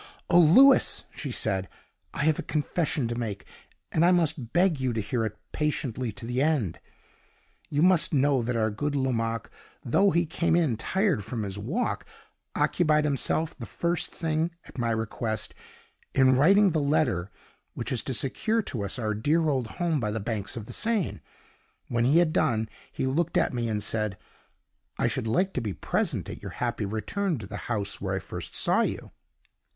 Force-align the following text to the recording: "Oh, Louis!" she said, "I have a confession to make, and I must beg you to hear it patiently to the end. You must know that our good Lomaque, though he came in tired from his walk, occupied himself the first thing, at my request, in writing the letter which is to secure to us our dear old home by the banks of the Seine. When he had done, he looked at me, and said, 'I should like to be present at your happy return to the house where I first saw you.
"Oh, 0.31 0.39
Louis!" 0.39 1.03
she 1.13 1.29
said, 1.29 1.69
"I 2.11 2.23
have 2.23 2.39
a 2.39 2.41
confession 2.41 3.07
to 3.07 3.13
make, 3.13 3.45
and 3.91 4.03
I 4.03 4.11
must 4.11 4.51
beg 4.51 4.79
you 4.79 4.93
to 4.93 4.99
hear 4.99 5.23
it 5.27 5.37
patiently 5.51 6.11
to 6.13 6.25
the 6.25 6.41
end. 6.41 6.79
You 7.69 7.83
must 7.83 8.11
know 8.11 8.41
that 8.41 8.55
our 8.55 8.71
good 8.71 8.95
Lomaque, 8.95 9.51
though 9.83 10.09
he 10.09 10.25
came 10.25 10.55
in 10.55 10.75
tired 10.75 11.23
from 11.23 11.43
his 11.43 11.59
walk, 11.59 12.07
occupied 12.55 13.03
himself 13.03 13.55
the 13.55 13.67
first 13.67 14.11
thing, 14.11 14.49
at 14.65 14.79
my 14.79 14.89
request, 14.89 15.53
in 16.15 16.35
writing 16.35 16.71
the 16.71 16.79
letter 16.81 17.29
which 17.75 17.91
is 17.91 18.01
to 18.05 18.15
secure 18.15 18.63
to 18.63 18.83
us 18.83 18.97
our 18.97 19.13
dear 19.13 19.47
old 19.49 19.67
home 19.67 19.99
by 19.99 20.09
the 20.09 20.19
banks 20.19 20.57
of 20.57 20.65
the 20.65 20.73
Seine. 20.73 21.19
When 21.89 22.05
he 22.05 22.17
had 22.17 22.33
done, 22.33 22.69
he 22.91 23.05
looked 23.05 23.37
at 23.37 23.53
me, 23.53 23.67
and 23.69 23.83
said, 23.83 24.17
'I 24.97 25.05
should 25.09 25.27
like 25.27 25.53
to 25.53 25.61
be 25.61 25.73
present 25.73 26.27
at 26.27 26.41
your 26.41 26.53
happy 26.57 26.87
return 26.87 27.37
to 27.37 27.45
the 27.45 27.57
house 27.69 28.01
where 28.01 28.15
I 28.15 28.19
first 28.19 28.55
saw 28.55 28.81
you. 28.81 29.11